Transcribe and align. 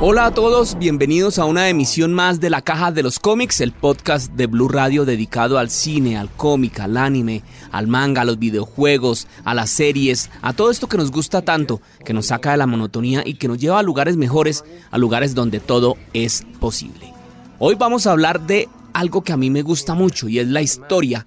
Hola 0.00 0.26
a 0.26 0.34
todos, 0.34 0.76
bienvenidos 0.76 1.38
a 1.38 1.44
una 1.44 1.68
emisión 1.68 2.12
más 2.12 2.40
de 2.40 2.50
La 2.50 2.62
Caja 2.62 2.90
de 2.90 3.04
los 3.04 3.20
Cómics, 3.20 3.60
el 3.60 3.70
podcast 3.70 4.32
de 4.32 4.48
Blue 4.48 4.68
Radio 4.68 5.04
dedicado 5.04 5.56
al 5.56 5.70
cine, 5.70 6.18
al 6.18 6.28
cómic, 6.30 6.80
al 6.80 6.96
anime, 6.96 7.44
al 7.70 7.86
manga, 7.86 8.22
a 8.22 8.24
los 8.24 8.40
videojuegos, 8.40 9.28
a 9.44 9.54
las 9.54 9.70
series, 9.70 10.30
a 10.42 10.52
todo 10.52 10.72
esto 10.72 10.88
que 10.88 10.96
nos 10.96 11.12
gusta 11.12 11.42
tanto, 11.42 11.80
que 12.04 12.12
nos 12.12 12.26
saca 12.26 12.50
de 12.50 12.56
la 12.56 12.66
monotonía 12.66 13.22
y 13.24 13.34
que 13.34 13.46
nos 13.46 13.58
lleva 13.58 13.78
a 13.78 13.84
lugares 13.84 14.16
mejores, 14.16 14.64
a 14.90 14.98
lugares 14.98 15.32
donde 15.32 15.60
todo 15.60 15.96
es 16.12 16.44
posible. 16.58 17.12
Hoy 17.60 17.76
vamos 17.76 18.08
a 18.08 18.10
hablar 18.10 18.44
de 18.48 18.68
algo 18.92 19.22
que 19.22 19.32
a 19.32 19.36
mí 19.36 19.48
me 19.48 19.62
gusta 19.62 19.94
mucho 19.94 20.28
y 20.28 20.40
es 20.40 20.48
la 20.48 20.60
historia 20.60 21.24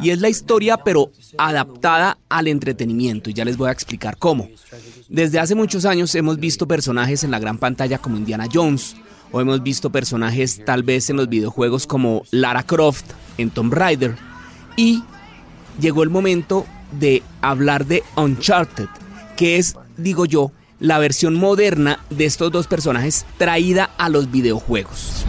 y 0.00 0.10
es 0.10 0.20
la 0.20 0.28
historia 0.28 0.76
pero 0.78 1.10
adaptada 1.36 2.18
al 2.28 2.48
entretenimiento 2.48 3.30
y 3.30 3.34
ya 3.34 3.44
les 3.44 3.56
voy 3.56 3.68
a 3.68 3.72
explicar 3.72 4.16
cómo. 4.18 4.48
Desde 5.08 5.38
hace 5.38 5.54
muchos 5.54 5.84
años 5.84 6.14
hemos 6.14 6.38
visto 6.38 6.68
personajes 6.68 7.24
en 7.24 7.30
la 7.30 7.38
gran 7.38 7.58
pantalla 7.58 7.98
como 7.98 8.16
Indiana 8.16 8.46
Jones 8.52 8.96
o 9.32 9.40
hemos 9.40 9.62
visto 9.62 9.90
personajes 9.90 10.64
tal 10.64 10.82
vez 10.82 11.10
en 11.10 11.16
los 11.16 11.28
videojuegos 11.28 11.86
como 11.86 12.22
Lara 12.30 12.62
Croft 12.62 13.06
en 13.36 13.50
Tomb 13.50 13.72
Raider 13.72 14.16
y 14.76 15.02
llegó 15.80 16.02
el 16.02 16.10
momento 16.10 16.66
de 16.92 17.22
hablar 17.42 17.86
de 17.86 18.02
Uncharted, 18.16 18.88
que 19.36 19.56
es, 19.56 19.76
digo 19.96 20.24
yo, 20.24 20.52
la 20.80 20.98
versión 20.98 21.34
moderna 21.34 21.98
de 22.10 22.24
estos 22.24 22.52
dos 22.52 22.66
personajes 22.66 23.26
traída 23.36 23.90
a 23.98 24.08
los 24.08 24.30
videojuegos. 24.30 25.24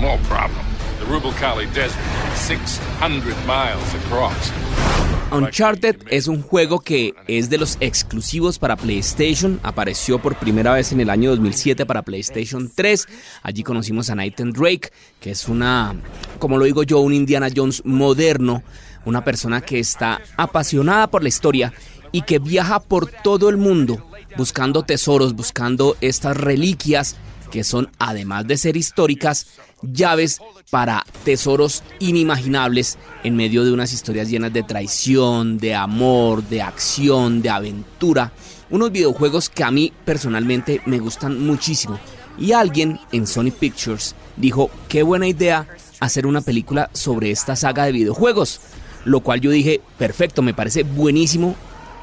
Uncharted 5.31 5.95
es 6.11 6.27
un 6.27 6.43
juego 6.43 6.81
que 6.81 7.15
es 7.27 7.49
de 7.49 7.57
los 7.57 7.77
exclusivos 7.79 8.59
para 8.59 8.75
PlayStation. 8.75 9.59
Apareció 9.63 10.19
por 10.19 10.35
primera 10.35 10.71
vez 10.73 10.91
en 10.91 10.99
el 10.99 11.09
año 11.09 11.31
2007 11.31 11.87
para 11.87 12.03
PlayStation 12.03 12.71
3. 12.73 13.07
Allí 13.41 13.63
conocimos 13.63 14.11
a 14.11 14.15
Nathan 14.15 14.51
Drake, 14.51 14.91
que 15.19 15.31
es 15.31 15.47
una, 15.47 15.95
como 16.37 16.59
lo 16.59 16.65
digo 16.65 16.83
yo, 16.83 16.99
un 16.99 17.13
Indiana 17.13 17.47
Jones 17.53 17.81
moderno. 17.85 18.61
Una 19.03 19.23
persona 19.23 19.61
que 19.61 19.79
está 19.79 20.21
apasionada 20.37 21.07
por 21.07 21.23
la 21.23 21.29
historia 21.29 21.73
y 22.11 22.21
que 22.21 22.37
viaja 22.37 22.79
por 22.79 23.09
todo 23.09 23.49
el 23.49 23.57
mundo 23.57 24.05
buscando 24.37 24.83
tesoros, 24.83 25.33
buscando 25.33 25.97
estas 26.01 26.37
reliquias 26.37 27.15
que 27.49 27.63
son, 27.63 27.89
además 27.97 28.47
de 28.47 28.57
ser 28.57 28.77
históricas, 28.77 29.47
llaves 29.81 30.39
para 30.69 31.05
tesoros 31.23 31.83
inimaginables 31.99 32.97
en 33.23 33.35
medio 33.35 33.63
de 33.63 33.71
unas 33.71 33.93
historias 33.93 34.29
llenas 34.29 34.53
de 34.53 34.63
traición, 34.63 35.57
de 35.57 35.75
amor, 35.75 36.43
de 36.43 36.61
acción, 36.61 37.41
de 37.41 37.49
aventura. 37.49 38.31
Unos 38.69 38.91
videojuegos 38.91 39.49
que 39.49 39.63
a 39.63 39.71
mí 39.71 39.91
personalmente 40.05 40.81
me 40.85 40.99
gustan 40.99 41.45
muchísimo. 41.45 41.99
Y 42.37 42.53
alguien 42.53 42.99
en 43.11 43.27
Sony 43.27 43.51
Pictures 43.51 44.15
dijo, 44.37 44.69
qué 44.87 45.03
buena 45.03 45.27
idea 45.27 45.67
hacer 45.99 46.25
una 46.25 46.41
película 46.41 46.89
sobre 46.93 47.31
esta 47.31 47.55
saga 47.55 47.85
de 47.85 47.91
videojuegos. 47.91 48.61
Lo 49.05 49.21
cual 49.21 49.41
yo 49.41 49.51
dije, 49.51 49.81
perfecto, 49.97 50.41
me 50.41 50.53
parece 50.53 50.83
buenísimo, 50.83 51.55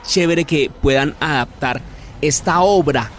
chévere 0.05 0.45
que 0.45 0.71
puedan 0.83 1.15
adaptar 1.21 1.83
esta 2.21 2.61
obra 2.61 3.11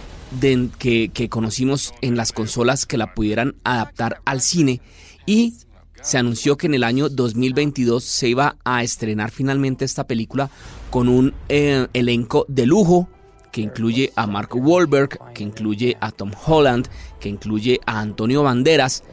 que, 0.78 1.28
conocimos 1.30 1.94
en 2.02 2.18
las 2.18 2.32
consolas 2.32 2.86
que 2.86 2.98
la 2.98 3.14
pudieran 3.14 3.56
adaptar 3.64 4.22
al 4.26 4.42
cine. 4.42 4.82
Y 5.26 5.56
se 6.02 6.18
anunció 6.18 6.58
que 6.58 6.68
en 6.68 6.76
el 6.76 6.84
año 6.84 7.10
2022 7.10 8.04
se 8.04 8.30
iba 8.30 8.58
a 8.64 8.84
estrenar 8.84 9.32
finalmente 9.32 9.86
esta 9.86 10.06
película 10.06 10.50
con 10.90 11.10
un 11.10 11.34
eh, 11.50 11.88
elenco 11.94 12.46
de 12.48 12.66
lujo 12.66 13.10
que 13.52 13.62
incluye 13.62 14.12
a 14.16 14.28
Mark 14.28 14.50
Wahlberg, 14.54 15.34
que 15.34 15.44
incluye 15.44 15.98
a 16.00 16.12
Tom 16.12 16.32
Holland, 16.46 16.88
que 17.20 17.30
incluye 17.30 17.80
a 17.86 18.00
Antonio 18.00 18.44
Banderas. 18.44 19.04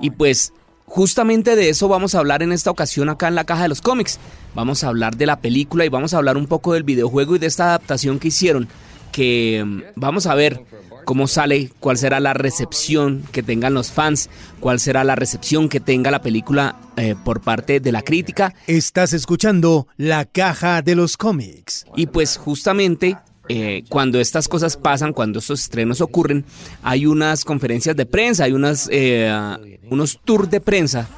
Y 0.00 0.10
pues 0.10 0.52
justamente 0.86 1.56
de 1.56 1.68
eso 1.68 1.88
vamos 1.88 2.14
a 2.14 2.20
hablar 2.20 2.42
en 2.42 2.52
esta 2.52 2.70
ocasión 2.70 3.08
acá 3.08 3.28
en 3.28 3.34
la 3.34 3.44
caja 3.44 3.62
de 3.62 3.68
los 3.68 3.82
cómics. 3.82 4.18
Vamos 4.54 4.84
a 4.84 4.88
hablar 4.88 5.16
de 5.16 5.26
la 5.26 5.40
película 5.40 5.84
y 5.84 5.88
vamos 5.88 6.14
a 6.14 6.18
hablar 6.18 6.36
un 6.36 6.46
poco 6.46 6.74
del 6.74 6.82
videojuego 6.82 7.36
y 7.36 7.38
de 7.38 7.46
esta 7.46 7.64
adaptación 7.64 8.18
que 8.18 8.28
hicieron 8.28 8.68
que 9.12 9.62
mm, 9.64 9.82
vamos 9.96 10.26
a 10.26 10.34
ver 10.34 10.62
cómo 11.04 11.26
sale, 11.26 11.70
cuál 11.80 11.96
será 11.96 12.20
la 12.20 12.34
recepción 12.34 13.22
que 13.32 13.42
tengan 13.42 13.72
los 13.72 13.90
fans, 13.90 14.28
cuál 14.60 14.78
será 14.78 15.04
la 15.04 15.14
recepción 15.14 15.70
que 15.70 15.80
tenga 15.80 16.10
la 16.10 16.20
película 16.20 16.76
eh, 16.96 17.14
por 17.24 17.40
parte 17.40 17.80
de 17.80 17.92
la 17.92 18.02
crítica. 18.02 18.54
Estás 18.66 19.14
escuchando 19.14 19.88
La 19.96 20.26
Caja 20.26 20.82
de 20.82 20.94
los 20.94 21.16
Cómics. 21.16 21.86
Y 21.96 22.08
pues 22.08 22.36
justamente 22.36 23.16
eh, 23.48 23.84
cuando 23.88 24.20
estas 24.20 24.48
cosas 24.48 24.76
pasan, 24.76 25.14
cuando 25.14 25.38
estos 25.38 25.60
estrenos 25.60 26.02
ocurren, 26.02 26.44
hay 26.82 27.06
unas 27.06 27.44
conferencias 27.44 27.96
de 27.96 28.04
prensa, 28.04 28.44
hay 28.44 28.52
unas, 28.52 28.88
eh, 28.92 29.80
unos 29.90 30.20
tours 30.22 30.50
de 30.50 30.60
prensa 30.60 31.08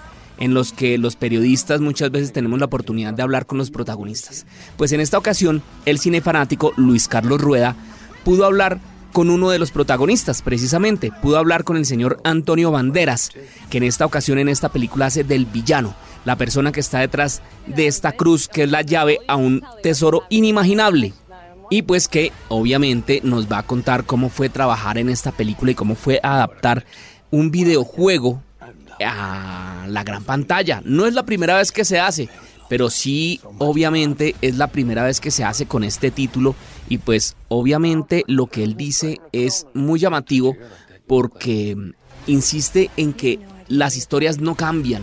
en 0.41 0.55
los 0.55 0.73
que 0.73 0.99
los 0.99 1.17
periodistas 1.17 1.81
muchas 1.81 2.11
veces 2.11 2.33
tenemos 2.33 2.59
la 2.59 2.67
oportunidad 2.67 3.15
de 3.15 3.23
hablar 3.23 3.47
con 3.47 3.59
los 3.59 3.71
protagonistas. 3.71 4.47
Pues 4.77 4.91
en 4.93 5.01
esta 5.01 5.19
ocasión, 5.19 5.63
el 5.85 5.99
cine 5.99 6.21
fanático 6.21 6.73
Luis 6.77 7.07
Carlos 7.07 7.41
Rueda 7.41 7.77
pudo 8.25 8.45
hablar 8.45 8.81
con 9.13 9.31
uno 9.31 9.51
de 9.51 9.59
los 9.59 9.71
protagonistas, 9.71 10.43
precisamente. 10.43 11.13
Pudo 11.23 11.39
hablar 11.39 11.65
con 11.65 11.77
el 11.77 11.87
señor 11.87 12.21
Antonio 12.25 12.71
Banderas, 12.71 13.31
que 13.69 13.79
en 13.79 13.85
esta 13.85 14.07
ocasión 14.07 14.39
en 14.39 14.49
esta 14.49 14.71
película 14.71 15.07
hace 15.07 15.25
del 15.25 15.47
villano, 15.47 15.95
la 16.25 16.37
persona 16.37 16.73
que 16.73 16.81
está 16.81 17.01
detrás 17.01 17.43
de 17.67 17.87
esta 17.87 18.13
cruz, 18.13 18.49
que 18.49 18.65
es 18.65 18.71
la 18.71 18.83
llave 18.83 19.19
a 19.27 19.37
un 19.37 19.63
tesoro 19.83 20.23
inimaginable. 20.31 21.13
Y 21.71 21.83
pues 21.83 22.09
que 22.09 22.33
obviamente 22.49 23.21
nos 23.23 23.51
va 23.51 23.59
a 23.59 23.63
contar 23.63 24.05
cómo 24.05 24.29
fue 24.29 24.49
trabajar 24.49 24.99
en 24.99 25.09
esta 25.09 25.31
película 25.31 25.71
y 25.71 25.77
cómo 25.77 25.95
fue 25.95 26.19
adaptar 26.23 26.85
un 27.31 27.51
videojuego 27.51 28.43
a 29.05 29.70
la 29.91 30.05
gran 30.05 30.25
pantalla. 30.25 30.83
No 30.85 31.07
es 31.07 31.15
la 31.15 31.25
primera 31.25 31.57
vez 31.57 31.73
que 31.73 31.85
se 31.85 32.01
hace, 32.01 32.29
pero 32.69 32.89
sí 32.91 33.41
obviamente 33.59 34.37
es 34.41 34.57
la 34.57 34.69
primera 34.69 35.05
vez 35.05 35.21
que 35.21 35.31
se 35.31 35.45
hace 35.45 35.67
con 35.67 35.85
este 35.85 36.11
título 36.11 36.55
y 36.89 36.99
pues 36.99 37.37
obviamente 37.49 38.25
lo 38.27 38.47
que 38.47 38.63
él 38.63 38.77
dice 38.77 39.21
es 39.33 39.67
muy 39.75 39.99
llamativo 39.99 40.57
porque 41.07 41.77
insiste 42.27 42.91
en 42.97 43.13
que 43.13 43.41
las 43.69 43.97
historias 43.97 44.39
no 44.39 44.55
cambian, 44.55 45.03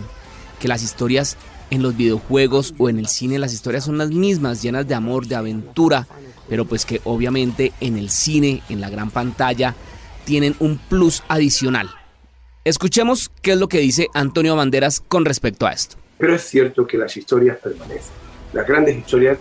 que 0.59 0.67
las 0.67 0.83
historias 0.83 1.37
en 1.69 1.81
los 1.81 1.97
videojuegos 1.97 2.73
o 2.77 2.89
en 2.89 2.99
el 2.99 3.07
cine 3.07 3.39
las 3.39 3.53
historias 3.53 3.83
son 3.83 3.97
las 3.97 4.11
mismas, 4.11 4.61
llenas 4.61 4.87
de 4.87 4.95
amor, 4.95 5.27
de 5.27 5.35
aventura, 5.35 6.07
pero 6.47 6.65
pues 6.65 6.85
que 6.85 7.01
obviamente 7.03 7.73
en 7.81 7.97
el 7.97 8.09
cine, 8.09 8.61
en 8.69 8.79
la 8.79 8.89
gran 8.89 9.11
pantalla, 9.11 9.75
tienen 10.25 10.55
un 10.59 10.77
plus 10.77 11.23
adicional. 11.27 11.89
Escuchemos 12.67 13.31
qué 13.41 13.53
es 13.53 13.57
lo 13.57 13.69
que 13.69 13.79
dice 13.79 14.09
Antonio 14.13 14.53
Banderas 14.57 14.99
con 14.99 15.23
respecto 15.23 15.65
a 15.65 15.71
esto. 15.71 15.95
Pero 16.17 16.35
es 16.35 16.41
cierto 16.41 16.85
que 16.85 16.97
las 16.97 17.15
historias 17.15 17.55
permanecen. 17.59 18.11
Las 18.51 18.67
grandes 18.67 18.97
historias 18.97 19.37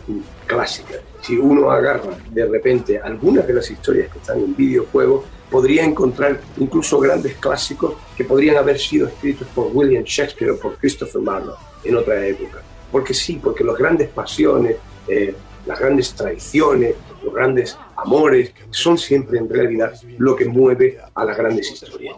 clásicas, 0.46 1.00
si 1.22 1.36
uno 1.36 1.72
agarra 1.72 2.16
de 2.30 2.46
repente 2.46 3.00
algunas 3.00 3.44
de 3.44 3.54
las 3.54 3.68
historias 3.68 4.12
que 4.12 4.20
están 4.20 4.38
en 4.38 4.54
videojuegos, 4.54 5.24
podría 5.50 5.82
encontrar 5.82 6.40
incluso 6.58 7.00
grandes 7.00 7.34
clásicos 7.38 7.96
que 8.16 8.22
podrían 8.22 8.58
haber 8.58 8.78
sido 8.78 9.08
escritos 9.08 9.48
por 9.52 9.70
William 9.74 10.04
Shakespeare 10.04 10.52
o 10.52 10.60
por 10.60 10.76
Christopher 10.76 11.20
Marlowe 11.20 11.56
en 11.82 11.96
otra 11.96 12.24
época. 12.24 12.62
Porque 12.92 13.12
sí, 13.12 13.40
porque 13.42 13.64
las 13.64 13.76
grandes 13.76 14.08
pasiones, 14.08 14.76
eh, 15.08 15.34
las 15.66 15.80
grandes 15.80 16.14
traiciones, 16.14 16.94
los 17.24 17.34
grandes 17.34 17.76
amores 17.96 18.52
son 18.70 18.96
siempre 18.96 19.40
en 19.40 19.48
realidad 19.48 19.94
lo 20.16 20.36
que 20.36 20.44
mueve 20.44 21.00
a 21.12 21.24
las 21.24 21.36
grandes 21.36 21.72
historias. 21.72 22.14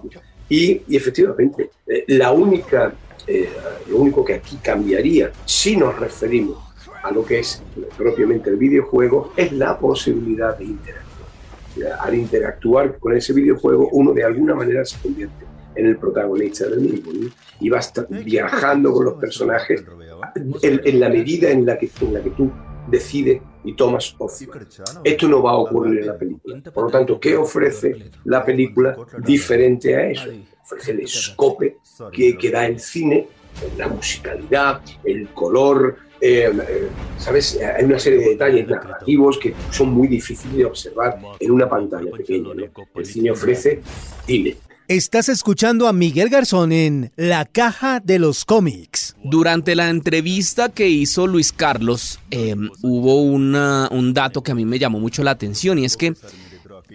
Y, 0.48 0.82
efectivamente, 0.96 1.70
eh, 1.86 2.04
la 2.08 2.32
única, 2.32 2.92
eh, 3.26 3.48
lo 3.90 3.98
único 3.98 4.24
que 4.24 4.34
aquí 4.34 4.56
cambiaría, 4.62 5.30
si 5.44 5.76
nos 5.76 5.98
referimos 5.98 6.58
a 7.02 7.10
lo 7.10 7.24
que 7.24 7.40
es 7.40 7.62
propiamente 7.96 8.50
el 8.50 8.56
videojuego 8.56 9.32
es 9.36 9.52
la 9.52 9.78
posibilidad 9.78 10.56
de 10.56 10.64
interactuar. 10.64 11.08
Al 12.00 12.14
interactuar 12.14 12.98
con 12.98 13.16
ese 13.16 13.32
videojuego, 13.32 13.88
uno 13.92 14.12
de 14.12 14.24
alguna 14.24 14.54
manera 14.54 14.84
se 14.84 14.98
convierte 14.98 15.44
en 15.76 15.86
el 15.86 15.96
protagonista 15.96 16.66
del 16.66 16.80
mismo 16.80 17.12
y 17.60 17.68
va 17.68 17.76
a 17.76 17.80
estar 17.80 18.08
viajando 18.08 18.92
con 18.92 19.04
los 19.04 19.14
personajes 19.14 19.84
en, 20.62 21.00
la 21.00 21.08
medida 21.08 21.50
en 21.50 21.64
la 21.64 21.78
que, 21.78 21.88
en 22.00 22.14
la 22.14 22.20
que 22.20 22.30
tú 22.30 22.50
decides 22.90 23.40
y 23.64 23.74
tomas 23.74 24.14
opción. 24.18 24.50
Esto 25.04 25.28
no 25.28 25.42
va 25.42 25.52
a 25.52 25.56
ocurrir 25.56 26.00
en 26.00 26.06
la 26.06 26.18
película. 26.18 26.60
Por 26.72 26.84
lo 26.84 26.90
tanto, 26.90 27.18
¿qué 27.20 27.36
ofrece 27.36 28.10
la 28.24 28.44
película 28.44 28.96
diferente 29.18 29.96
a 29.96 30.10
eso? 30.10 30.30
Ofrece 30.62 30.92
el 30.92 31.00
escope 31.00 31.78
que, 32.12 32.36
que 32.36 32.50
da 32.50 32.66
el 32.66 32.78
cine, 32.78 33.28
la 33.76 33.88
musicalidad, 33.88 34.82
el 35.04 35.28
color, 35.28 35.96
eh, 36.20 36.50
eh, 36.68 36.88
¿sabes? 37.16 37.58
Hay 37.60 37.84
una 37.84 37.98
serie 37.98 38.18
de 38.20 38.28
detalles 38.30 38.68
narrativos 38.68 39.38
que 39.38 39.54
son 39.70 39.92
muy 39.92 40.08
difíciles 40.08 40.56
de 40.56 40.64
observar 40.64 41.18
en 41.38 41.50
una 41.50 41.68
pantalla 41.68 42.10
pequeña. 42.10 42.50
El 42.94 43.06
cine 43.06 43.30
ofrece 43.30 43.80
cine. 44.26 44.56
Estás 44.88 45.28
escuchando 45.28 45.86
a 45.86 45.92
Miguel 45.92 46.30
Garzón 46.30 46.72
en 46.72 47.12
La 47.14 47.44
Caja 47.44 48.00
de 48.00 48.18
los 48.18 48.46
Cómics. 48.46 49.16
Durante 49.22 49.76
la 49.76 49.90
entrevista 49.90 50.70
que 50.70 50.88
hizo 50.88 51.26
Luis 51.26 51.52
Carlos, 51.52 52.18
em, 52.30 52.70
hubo 52.80 53.20
un 53.20 54.14
dato 54.14 54.42
que 54.42 54.52
a 54.52 54.54
mí 54.54 54.64
me 54.64 54.78
llamó 54.78 54.98
mucho 54.98 55.22
la 55.22 55.32
atención 55.32 55.78
y 55.78 55.84
es 55.84 55.98
que 55.98 56.14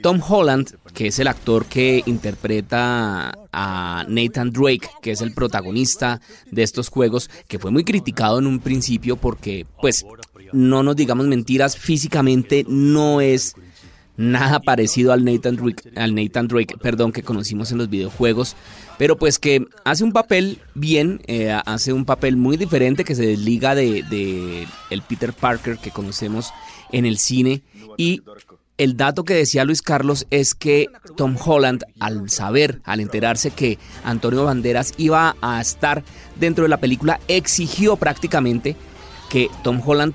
Tom 0.01 0.19
Holland, 0.27 0.75
que 0.95 1.05
es 1.05 1.19
el 1.19 1.27
actor 1.27 1.67
que 1.67 2.01
interpreta 2.07 3.31
a 3.51 4.05
Nathan 4.09 4.51
Drake, 4.51 4.89
que 5.03 5.11
es 5.11 5.21
el 5.21 5.35
protagonista 5.35 6.19
de 6.49 6.63
estos 6.63 6.89
juegos, 6.89 7.29
que 7.47 7.59
fue 7.59 7.69
muy 7.69 7.83
criticado 7.83 8.39
en 8.39 8.47
un 8.47 8.59
principio 8.59 9.17
porque, 9.17 9.67
pues, 9.79 10.03
no 10.51 10.81
nos 10.81 10.95
digamos 10.95 11.27
mentiras, 11.27 11.77
físicamente 11.77 12.65
no 12.67 13.21
es 13.21 13.55
nada 14.17 14.59
parecido 14.59 15.11
al 15.11 15.25
Nathan 15.25 15.55
Drake, 15.55 15.91
al 15.95 16.13
Nathan 16.15 16.47
Drake 16.47 16.77
perdón, 16.81 17.11
que 17.11 17.23
conocimos 17.23 17.71
en 17.71 17.79
los 17.79 17.89
videojuegos, 17.89 18.55
pero 18.97 19.17
pues 19.17 19.39
que 19.39 19.65
hace 19.83 20.03
un 20.03 20.11
papel 20.11 20.59
bien, 20.75 21.21
eh, 21.27 21.51
hace 21.65 21.93
un 21.93 22.05
papel 22.05 22.37
muy 22.37 22.57
diferente 22.57 23.03
que 23.03 23.15
se 23.15 23.25
desliga 23.25 23.75
de, 23.75 24.03
de, 24.03 24.67
el 24.89 25.01
Peter 25.01 25.33
Parker 25.33 25.77
que 25.77 25.91
conocemos 25.91 26.51
en 26.91 27.05
el 27.05 27.17
cine. 27.17 27.63
Y 27.97 28.21
el 28.77 28.97
dato 28.97 29.23
que 29.23 29.33
decía 29.33 29.65
Luis 29.65 29.81
Carlos 29.81 30.25
es 30.29 30.55
que 30.55 30.87
Tom 31.15 31.35
Holland, 31.43 31.83
al 31.99 32.29
saber, 32.29 32.81
al 32.85 32.99
enterarse 32.99 33.51
que 33.51 33.77
Antonio 34.03 34.45
Banderas 34.45 34.93
iba 34.97 35.35
a 35.41 35.61
estar 35.61 36.03
dentro 36.39 36.63
de 36.63 36.69
la 36.69 36.79
película, 36.79 37.19
exigió 37.27 37.97
prácticamente 37.97 38.75
que 39.29 39.49
Tom 39.63 39.81
Holland 39.83 40.13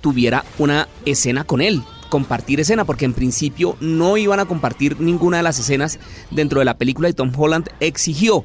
tuviera 0.00 0.44
una 0.58 0.88
escena 1.04 1.44
con 1.44 1.60
él, 1.60 1.82
compartir 2.10 2.60
escena, 2.60 2.84
porque 2.84 3.06
en 3.06 3.14
principio 3.14 3.76
no 3.80 4.18
iban 4.18 4.40
a 4.40 4.44
compartir 4.44 5.00
ninguna 5.00 5.38
de 5.38 5.42
las 5.42 5.58
escenas 5.58 5.98
dentro 6.30 6.58
de 6.58 6.66
la 6.66 6.76
película 6.76 7.08
y 7.08 7.14
Tom 7.14 7.32
Holland 7.34 7.68
exigió 7.80 8.44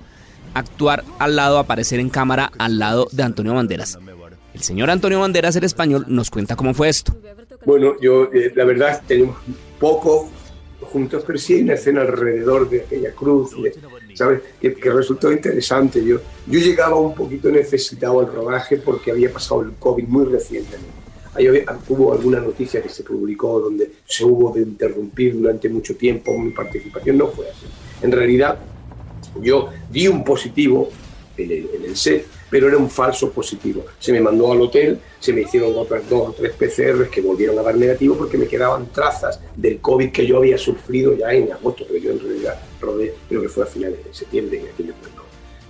actuar 0.53 1.03
al 1.19 1.35
lado, 1.35 1.59
aparecer 1.59 1.99
en 1.99 2.09
cámara 2.09 2.51
al 2.57 2.79
lado 2.79 3.09
de 3.11 3.23
Antonio 3.23 3.53
Banderas. 3.53 3.99
El 4.53 4.61
señor 4.61 4.89
Antonio 4.89 5.19
Banderas, 5.19 5.57
el 5.57 5.65
español, 5.65 6.05
nos 6.07 6.31
cuenta 6.31 6.55
cómo 6.55 6.73
fue 6.73 6.87
esto. 6.87 7.13
Bueno, 7.65 7.95
yo, 7.99 8.29
eh, 8.31 8.53
la 8.55 8.63
verdad, 8.63 9.01
tenemos 9.05 9.35
poco 9.79 10.29
juntos, 10.79 11.23
pero 11.27 11.37
sí 11.37 11.55
hay 11.55 11.63
una 11.63 11.73
escena 11.73 12.01
alrededor 12.01 12.69
de 12.69 12.81
aquella 12.81 13.11
cruz, 13.11 13.51
¿sabes? 14.13 14.41
Que, 14.61 14.75
resultó 14.91 15.31
interesante. 15.31 16.05
Yo, 16.05 16.19
yo 16.47 16.59
llegaba 16.59 16.95
un 16.95 17.15
poquito 17.15 17.49
necesitado 17.49 18.21
al 18.21 18.27
rodaje 18.27 18.77
porque 18.77 19.11
había 19.11 19.33
pasado 19.33 19.63
el 19.63 19.73
COVID 19.73 20.05
muy 20.05 20.25
recientemente 20.25 21.04
hubo 21.89 22.13
alguna 22.13 22.39
noticia 22.39 22.81
que 22.81 22.89
se 22.89 23.03
publicó 23.03 23.59
donde 23.59 23.91
se 24.05 24.23
hubo 24.23 24.53
de 24.53 24.61
interrumpir 24.61 25.35
durante 25.35 25.69
mucho 25.69 25.95
tiempo 25.95 26.37
mi 26.37 26.51
participación, 26.51 27.17
no 27.17 27.27
fue 27.27 27.49
así. 27.49 27.65
En 28.01 28.11
realidad, 28.11 28.59
yo 29.41 29.69
di 29.89 30.07
un 30.07 30.23
positivo 30.23 30.89
en 31.37 31.51
el, 31.83 31.95
set, 31.95 32.25
pero 32.49 32.67
era 32.67 32.77
un 32.77 32.89
falso 32.89 33.31
positivo. 33.31 33.85
Se 33.99 34.13
me 34.13 34.21
mandó 34.21 34.51
al 34.51 34.61
hotel, 34.61 34.99
se 35.19 35.33
me 35.33 35.41
hicieron 35.41 35.73
otras 35.75 36.07
dos 36.09 36.29
o 36.29 36.33
tres 36.33 36.53
PCRs 36.53 37.09
que 37.09 37.21
volvieron 37.21 37.59
a 37.59 37.61
dar 37.61 37.75
negativo 37.75 38.15
porque 38.15 38.37
me 38.37 38.47
quedaban 38.47 38.91
trazas 38.91 39.41
del 39.55 39.79
COVID 39.79 40.11
que 40.11 40.25
yo 40.25 40.37
había 40.37 40.57
sufrido 40.57 41.15
ya 41.17 41.33
en 41.33 41.51
agosto, 41.51 41.83
pero 41.87 41.99
yo 41.99 42.11
en 42.11 42.19
realidad 42.19 42.59
rodé, 42.79 43.13
creo 43.27 43.41
que 43.41 43.49
fue 43.49 43.63
a 43.63 43.67
finales 43.67 44.03
de 44.05 44.13
septiembre 44.13 44.59
en 44.59 44.67
aquel. 44.67 44.93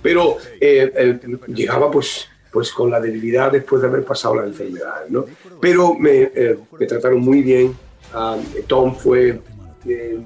Pero 0.02 0.36
eh, 0.60 1.18
llegaba 1.48 1.90
pues 1.90 2.28
pues 2.56 2.72
con 2.72 2.90
la 2.90 2.98
debilidad 2.98 3.52
después 3.52 3.82
de 3.82 3.88
haber 3.88 4.02
pasado 4.02 4.36
la 4.36 4.46
enfermedad, 4.46 5.04
¿no? 5.10 5.26
Pero 5.60 5.92
me, 5.92 6.22
eh, 6.34 6.56
me 6.80 6.86
trataron 6.86 7.20
muy 7.20 7.42
bien. 7.42 7.76
Ah, 8.14 8.38
Tom 8.66 8.96
fue 8.96 9.42
eh, 9.86 10.18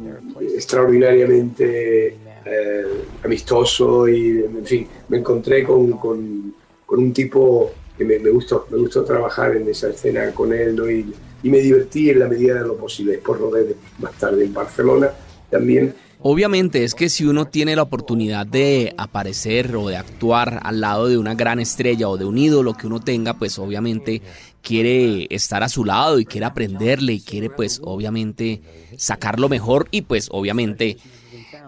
extraordinariamente 0.55 2.17
eh, 2.45 2.87
amistoso 3.25 4.07
y, 4.07 4.45
en 4.45 4.65
fin, 4.65 4.87
me 5.09 5.17
encontré 5.17 5.65
con, 5.65 5.91
con, 5.95 6.55
con 6.87 7.01
un 7.01 7.13
tipo 7.13 7.73
que 7.99 8.05
me, 8.05 8.21
me, 8.21 8.31
gustó, 8.31 8.69
me 8.71 8.79
gustó 8.79 9.03
trabajar 9.03 9.57
en 9.57 9.69
esa 9.69 9.89
escena 9.89 10.31
con 10.31 10.53
él, 10.53 10.77
¿no? 10.77 10.89
Y, 10.89 11.13
y 11.43 11.51
me 11.51 11.59
divertí 11.59 12.11
en 12.11 12.21
la 12.21 12.29
medida 12.29 12.55
de 12.55 12.61
lo 12.61 12.77
posible. 12.77 13.15
Después 13.15 13.41
rodé 13.41 13.75
más 13.99 14.13
tarde 14.13 14.45
en 14.45 14.55
Barcelona 14.55 15.11
también 15.51 15.93
Obviamente 16.23 16.85
es 16.85 16.95
que 16.95 17.09
si 17.09 17.25
uno 17.25 17.47
tiene 17.47 17.75
la 17.75 17.83
oportunidad 17.83 18.47
de 18.47 18.95
aparecer 18.99 19.75
o 19.75 19.89
de 19.89 19.97
actuar 19.97 20.61
al 20.63 20.81
lado 20.81 21.09
de 21.09 21.17
una 21.17 21.35
gran 21.35 21.61
estrella 21.61 22.11
o 22.11 22.19
de 22.19 22.27
un 22.27 22.37
ídolo 22.37 22.75
que 22.75 22.87
uno 22.87 23.01
tenga, 23.01 23.35
pues 23.35 23.59
obviamente 23.59 24.21
quiere 24.61 25.27
estar 25.31 25.63
a 25.63 25.71
su 25.71 25.85
lado 25.85 26.21
y 26.21 26.27
quiere 26.27 26.45
aprenderle 26.45 27.15
y 27.15 27.21
quiere 27.21 27.49
pues 27.49 27.81
obviamente 27.83 28.61
sacar 28.99 29.41
lo 29.41 29.49
mejor 29.49 29.89
y 29.91 30.03
pues 30.03 30.29
obviamente 30.31 30.99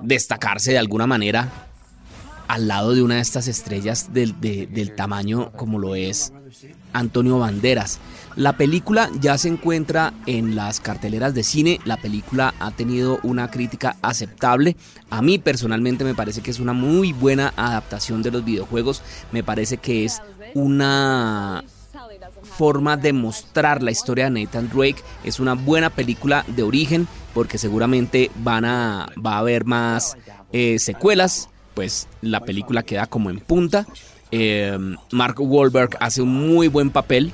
destacarse 0.03 0.73
de 0.73 0.79
alguna 0.79 1.07
manera 1.07 1.69
al 2.47 2.69
lado 2.69 2.95
de 2.95 3.03
una 3.03 3.15
de 3.15 3.23
estas 3.23 3.49
estrellas 3.49 4.13
del, 4.13 4.39
del 4.41 4.95
tamaño 4.95 5.53
como 5.53 5.79
lo 5.79 5.95
es 5.95 6.33
Antonio 6.93 7.39
Banderas. 7.39 8.01
La 8.35 8.57
película 8.57 9.11
ya 9.21 9.37
se 9.37 9.49
encuentra 9.49 10.15
en 10.27 10.57
las 10.57 10.81
carteleras 10.81 11.35
de 11.35 11.43
cine, 11.43 11.81
la 11.85 11.99
película 11.99 12.55
ha 12.61 12.71
tenido 12.71 13.21
una 13.23 13.51
crítica 13.51 13.97
aceptable, 14.01 14.77
a 15.11 15.21
mí 15.21 15.39
personalmente 15.39 16.05
me 16.05 16.15
parece 16.15 16.41
que 16.41 16.51
es 16.51 16.59
una 16.59 16.73
muy 16.73 17.13
buena 17.13 17.53
adaptación 17.57 18.23
de 18.23 18.31
los 18.31 18.45
videojuegos, 18.45 19.03
me 19.33 19.43
parece 19.43 19.77
que 19.77 20.07
es 20.07 20.23
una 20.55 21.63
forma 22.43 22.97
de 22.97 23.13
mostrar 23.13 23.83
la 23.83 23.91
historia 23.91 24.31
de 24.31 24.43
Nathan 24.43 24.69
Drake, 24.69 25.03
es 25.25 25.39
una 25.39 25.55
buena 25.55 25.91
película 25.91 26.45
de 26.49 26.63
origen 26.63 27.07
porque 27.35 27.59
seguramente 27.59 28.31
van 28.37 28.65
a, 28.65 29.09
va 29.25 29.35
a 29.35 29.39
haber 29.39 29.65
más 29.65 30.17
eh, 30.53 30.79
secuelas, 30.79 31.49
pues 31.75 32.09
la 32.21 32.41
película 32.41 32.83
queda 32.83 33.07
como 33.07 33.31
en 33.31 33.41
punta. 33.41 33.87
Eh, 34.33 34.77
Mark 35.13 35.37
Wahlberg 35.39 35.97
hace 36.01 36.23
un 36.23 36.49
muy 36.49 36.69
buen 36.69 36.91
papel. 36.91 37.33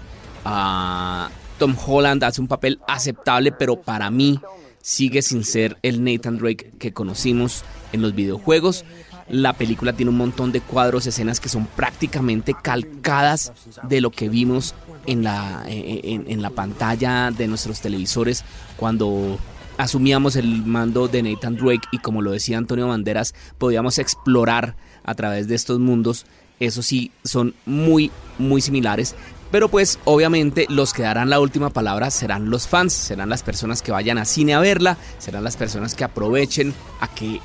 Tom 1.59 1.77
Holland 1.87 2.23
hace 2.25 2.41
un 2.41 2.49
papel 2.49 2.81
aceptable, 2.87 3.53
pero 3.53 3.81
para 3.81 4.11
mí 4.11 4.41
sigue 4.83 5.23
sin 5.23 5.45
ser 5.45 5.77
el 5.83 6.05
Nathan 6.05 6.39
Drake 6.39 6.73
que 6.79 6.93
conocimos 6.93 7.65
en 7.93 8.03
los 8.03 8.15
videojuegos. 8.15 8.85
La 9.29 9.53
película 9.53 9.93
tiene 9.93 10.11
un 10.11 10.17
montón 10.17 10.53
de 10.53 10.61
cuadros, 10.61 11.07
escenas 11.07 11.39
que 11.41 11.51
son 11.51 11.67
prácticamente 11.67 12.55
calcadas 12.55 13.53
de 13.83 14.01
lo 14.01 14.11
que 14.11 14.29
vimos 14.29 14.75
en 15.07 15.23
la, 15.23 15.65
en, 15.67 16.43
la 16.43 16.51
pantalla 16.51 17.31
de 17.31 17.47
nuestros 17.47 17.81
televisores 17.81 18.45
cuando 18.77 19.39
asumíamos 19.79 20.37
el 20.37 20.65
mando 20.67 21.09
de 21.09 21.23
Nathan 21.23 21.57
Drake 21.57 21.89
y 21.93 21.99
como 21.99 22.21
lo 22.21 22.33
decía 22.33 22.59
Antonio 22.59 22.89
Banderas, 22.89 23.35
podíamos 23.57 23.99
explorar 23.99 24.77
a 25.05 25.15
través 25.15 25.49
de 25.49 25.55
estos 25.55 25.79
mundos. 25.79 26.27
Eso 26.61 26.83
sí, 26.83 27.13
son 27.25 27.55
muy, 27.65 28.11
muy 28.39 28.61
similares. 28.61 29.15
Pero 29.51 29.71
pues 29.71 29.99
obviamente 30.05 30.67
los 30.69 30.93
que 30.93 31.03
darán 31.03 31.31
la 31.31 31.41
última 31.41 31.71
palabra 31.71 32.11
serán 32.11 32.51
los 32.51 32.69
fans, 32.69 32.93
serán 32.93 33.31
las 33.31 33.43
personas 33.43 33.81
que 33.81 33.93
vayan 33.93 34.19
a 34.19 34.27
cine 34.27 34.55
a 34.55 34.61
verla, 34.61 34.99
serán 35.19 35.45
las 35.45 35.57
personas 35.57 35.95
que 35.95 36.05
aprovechen 36.05 36.75
a 37.01 37.09
que 37.09 37.41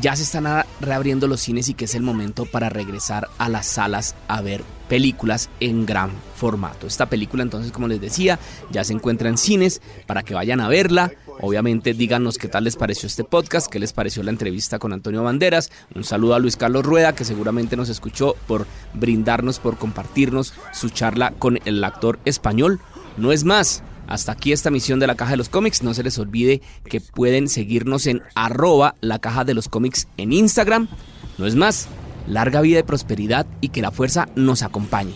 ya 0.00 0.14
se 0.14 0.22
están 0.22 0.46
reabriendo 0.80 1.26
los 1.26 1.40
cines 1.40 1.68
y 1.68 1.74
que 1.74 1.86
es 1.86 1.94
el 1.96 2.02
momento 2.02 2.46
para 2.46 2.68
regresar 2.68 3.28
a 3.38 3.48
las 3.48 3.66
salas 3.66 4.14
a 4.28 4.40
ver 4.40 4.62
películas 4.88 5.50
en 5.58 5.86
gran 5.86 6.12
formato. 6.36 6.86
Esta 6.86 7.06
película 7.06 7.42
entonces, 7.42 7.72
como 7.72 7.88
les 7.88 8.00
decía, 8.00 8.38
ya 8.70 8.84
se 8.84 8.92
encuentra 8.92 9.28
en 9.28 9.38
cines 9.38 9.80
para 10.06 10.22
que 10.22 10.34
vayan 10.34 10.60
a 10.60 10.68
verla. 10.68 11.12
Obviamente 11.40 11.94
díganos 11.94 12.36
qué 12.36 12.48
tal 12.48 12.64
les 12.64 12.76
pareció 12.76 13.06
este 13.06 13.22
podcast, 13.22 13.68
qué 13.70 13.78
les 13.78 13.92
pareció 13.92 14.22
la 14.22 14.30
entrevista 14.30 14.78
con 14.78 14.92
Antonio 14.92 15.22
Banderas. 15.22 15.70
Un 15.94 16.02
saludo 16.02 16.34
a 16.34 16.40
Luis 16.40 16.56
Carlos 16.56 16.84
Rueda, 16.84 17.14
que 17.14 17.24
seguramente 17.24 17.76
nos 17.76 17.88
escuchó 17.88 18.34
por 18.48 18.66
brindarnos, 18.94 19.60
por 19.60 19.78
compartirnos 19.78 20.52
su 20.72 20.90
charla 20.90 21.32
con 21.38 21.60
el 21.64 21.82
actor 21.84 22.18
español. 22.24 22.80
No 23.16 23.30
es 23.30 23.44
más, 23.44 23.84
hasta 24.08 24.32
aquí 24.32 24.52
esta 24.52 24.70
misión 24.70 24.98
de 24.98 25.06
la 25.06 25.14
Caja 25.14 25.32
de 25.32 25.36
los 25.36 25.48
Cómics. 25.48 25.82
No 25.84 25.94
se 25.94 26.02
les 26.02 26.18
olvide 26.18 26.60
que 26.84 27.00
pueden 27.00 27.48
seguirnos 27.48 28.06
en 28.06 28.22
arroba 28.34 28.96
la 29.00 29.20
Caja 29.20 29.44
de 29.44 29.54
los 29.54 29.68
Cómics 29.68 30.08
en 30.16 30.32
Instagram. 30.32 30.88
No 31.36 31.46
es 31.46 31.54
más, 31.54 31.88
larga 32.26 32.60
vida 32.62 32.80
y 32.80 32.82
prosperidad 32.82 33.46
y 33.60 33.68
que 33.68 33.82
la 33.82 33.92
fuerza 33.92 34.28
nos 34.34 34.62
acompañe 34.62 35.14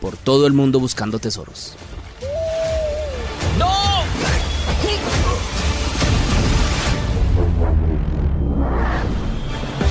por 0.00 0.16
todo 0.16 0.46
el 0.46 0.52
mundo 0.52 0.78
buscando 0.78 1.18
tesoros. 1.18 1.76